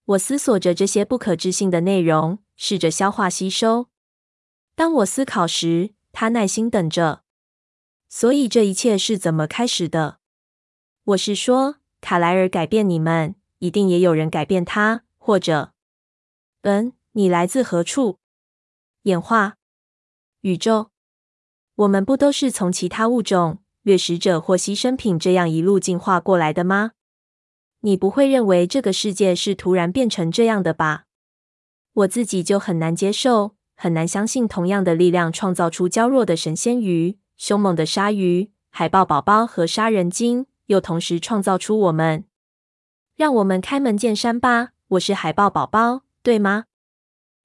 [0.05, 2.39] 我思索着这些不可置信的内容。
[2.57, 3.87] 试着消化吸收。
[4.75, 7.23] 当我思考时，他耐心等着。
[8.09, 10.19] 所以这一切是怎么开始的？
[11.03, 15.73] 我是说，卡莱尔改变你们，一定也有人改变他，或者……
[16.61, 18.19] 嗯，你来自何处？
[19.03, 19.55] 演化？
[20.41, 20.89] 宇宙？
[21.75, 26.91] 我们不都是从其他物种、掠食者或牺牲品这样一路进化过来的吗？
[27.81, 31.06] 你不会认为这个世界是突然变成这样的吧？
[31.97, 42.25] 我自己就很难接受，很难相信同样的力量创造出娇弱的神仙鱼、凶猛的鲨鱼、海豹宝宝和杀人鲸，又同时创造出我们。
[43.15, 46.65] 让我们开门见山吧，我是海豹宝宝，对吗？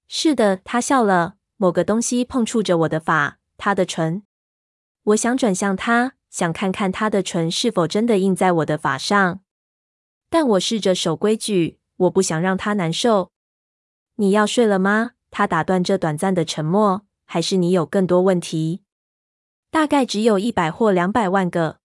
[0.06, 1.36] 是的，他笑了。
[1.56, 4.24] 某个东西碰触着我的发，他的唇。
[5.04, 9.40] 我想转向他，想看看他的唇是否真的印在我的发上。
[10.28, 13.31] 但我试着守规矩，我不想让他难受。
[14.16, 15.12] 你要睡了吗？
[15.30, 17.06] 他打断这短暂的沉默。
[17.24, 18.82] 还是你有更多问题？
[19.70, 21.78] 大概只有一百或两百万个。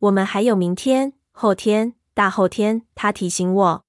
[0.00, 2.82] 我们还有明天、后天、大后天。
[2.96, 3.84] 他提醒我。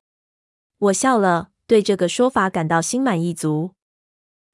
[0.77, 3.71] 我笑了，对这个说法感到心满意足。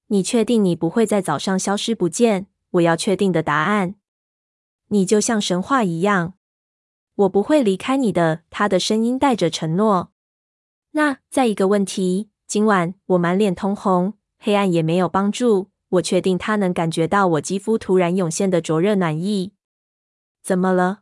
[0.08, 2.48] 你确定你不会在早上消失不见？
[2.72, 3.96] 我要确定的答案。
[4.88, 6.36] 你就像神话一样。
[7.16, 10.14] 我不会离开你的，他的声音带着承诺。
[10.92, 15.72] 那再一个问题，今晚我满脸通红，黑暗也没有帮助。
[15.90, 19.54] 我确定他能感觉到我肌肤突然涌现的灼热暖意。
[20.44, 21.00] 怎么了？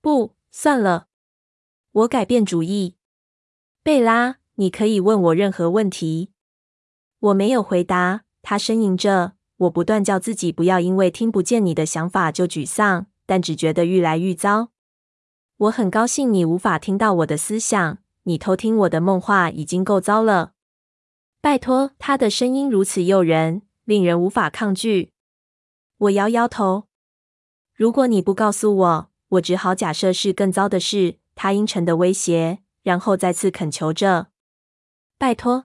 [0.00, 1.08] 不，算了，
[1.92, 2.96] 我改变主意。
[3.82, 6.30] 贝拉，你可以问我任何问题。
[7.18, 9.34] 我没有回答，他呻吟着。
[9.58, 14.70] 我不断叫自己不要因为听不见你的想法就沮丧，但只觉得愈来愈糟。
[15.58, 17.98] 我很高兴你无法听到我的思想。
[18.22, 20.51] 你偷听我的梦话已经够糟了。
[21.42, 25.12] 拜托，他的声音如此诱人，令人无法抗拒。
[25.98, 26.84] 我摇摇头。
[27.74, 31.18] 如果你不告诉我，我只好假设是更糟的事。
[31.34, 34.28] 他阴沉的威胁，然后再次恳求着
[35.18, 35.64] ：“拜托。”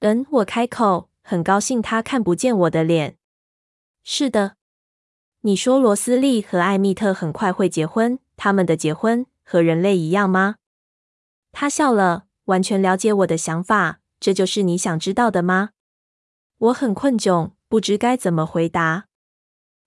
[0.00, 3.16] 嗯，我开口，很高兴他看不见我的脸。
[4.02, 4.56] 是的，
[5.42, 8.18] 你说罗斯利和艾蜜特很快会结婚。
[8.36, 10.56] 他们的结婚和人类一样吗？
[11.52, 13.99] 他笑了，完全了解我的想法。
[14.20, 15.70] 这就是你想知道的吗？
[16.58, 19.06] 我很困窘，不知该怎么回答。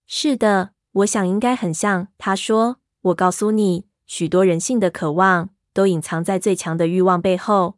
[0.08, 2.08] 是的，我想应该很像。
[2.18, 7.78] 他说：“我告诉你，许多人性的渴望都隐藏在最强的欲望背后。”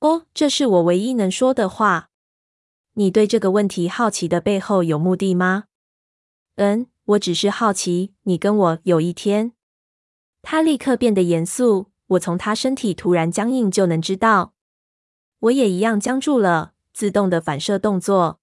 [0.00, 2.08] 哦，这是我唯一能说的话。
[2.94, 5.64] 你对这个问题好奇的背后有目的吗？
[6.56, 9.52] 嗯，我只是好奇，你跟我有一天。
[10.40, 14.54] 他立刻变得严肃，我从他身体突然僵硬就能知道。
[15.40, 18.40] 我也一样僵住了，自动的反射动作。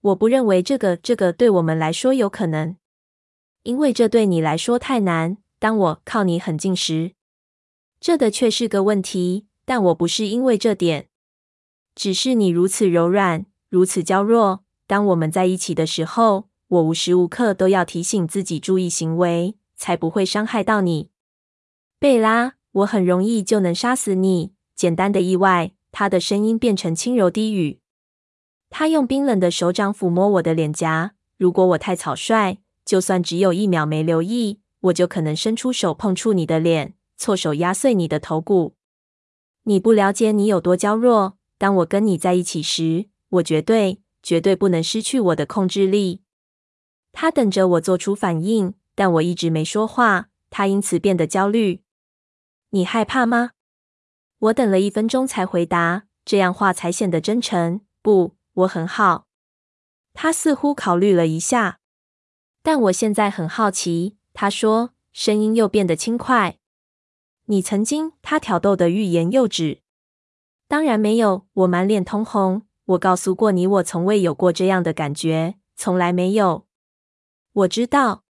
[0.00, 2.76] 我不认为这个这个对我们来说有可能，
[3.62, 5.38] 因为这对你来说太难。
[5.58, 7.12] 当我靠你很近时，
[8.00, 9.46] 这的确是个问题。
[9.64, 11.08] 但我不是因为这点，
[11.94, 14.64] 只是你如此柔软，如此娇弱。
[14.86, 19.56] 当我们在一起的时候，我无时无刻都要提醒自己注意行为。
[19.80, 21.10] 才不会伤害到你，
[22.00, 22.54] 贝拉。
[22.72, 24.52] 我很容易就能杀死你。
[24.74, 25.70] 简单的意外。
[25.92, 27.80] 他的声音变成轻柔低语。
[28.70, 31.14] 他用冰冷的手掌抚摸我的脸颊。
[31.36, 38.74] 如果我太草率，就算只有一秒没留意，我就可能伸出手碰触你的脸，错手压碎你的头骨。
[39.64, 41.38] 你不了解你有多娇弱。
[41.56, 46.22] 当我跟你在一起时，我绝对绝对不能失去我的控制力。
[47.12, 48.74] 他等着我做出反应。
[48.98, 51.82] 但我一直没说话，他因此变得焦虑。
[52.70, 53.52] 你害怕吗？
[54.38, 57.80] 我等了一分钟才回答，这样话才显得真诚。
[58.02, 59.26] 不，我很好。
[60.14, 61.80] 他似乎考虑了一下，
[62.62, 64.16] 但我现在很好奇。
[64.32, 66.58] 他说，声音又变得轻快。
[67.46, 68.12] 你曾经？
[68.22, 69.80] 他挑逗的欲言又止。
[70.68, 71.46] 当然没有。
[71.54, 72.62] 我满脸通红。
[72.84, 76.66] 我告诉过你，我从未有过这样的感觉，从来没有。
[77.52, 78.24] 我知道。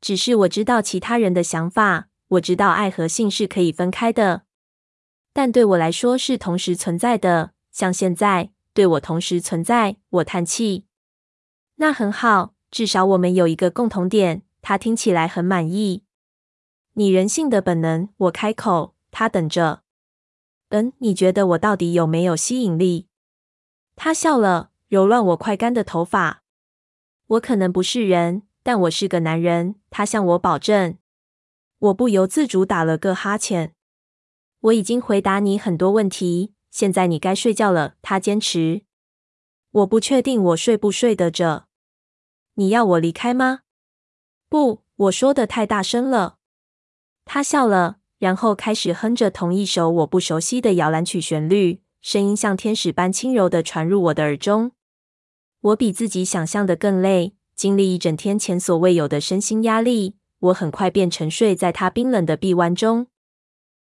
[0.00, 4.42] 只是我知道其他人的想法，我知道爱和性是可以分开的，
[5.32, 7.52] 但对我来说是同时存在的。
[7.70, 9.96] 像现在，对我同时存在。
[10.10, 10.86] 我叹气。
[11.76, 14.42] 那很好，至少我们有一个共同点。
[14.60, 16.04] 他听起来很满意。
[16.92, 18.94] 你人性的本能，我开口。
[19.10, 19.82] 他等着。
[20.68, 23.08] 嗯，你觉得我到底有没有吸引力？
[23.96, 26.42] 他笑了，揉乱我快干的头发。
[27.26, 28.42] 我可能不是人。
[28.64, 30.96] 但我是个男人，他向我保证。
[31.78, 33.74] 我不由自主打了个哈欠。
[34.62, 37.94] 我已经回答你很多问题，现在你该睡觉了。
[38.00, 38.82] 他坚持。
[39.72, 41.66] 我不确定我睡不睡得着。
[42.54, 43.60] 你要我离开吗？
[44.48, 46.36] 不，我说的太大声了。
[47.24, 54.72] 他笑了，然后开始哼着同一首我不熟悉的摇篮曲旋律，声音像天使般轻柔地传入我的耳中。
[55.60, 57.34] 我比自己想象的更累。
[57.54, 63.08] 经历一整天前所未有的身心压力，我很快便沉睡在他冰冷的臂弯中。